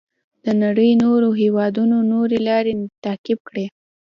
[0.45, 3.65] د نړۍ نورو هېوادونو نورې لارې تعقیب کړې.